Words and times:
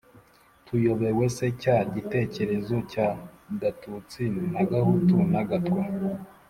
tuyobewe 0.65 1.25
se 1.35 1.47
cya 1.61 1.75
gitekerezo 1.93 2.75
cya 2.91 3.07
gatutsi 3.61 4.23
na 4.53 4.61
gahutu, 4.71 5.17
na 5.33 5.41
gatwa? 5.49 5.81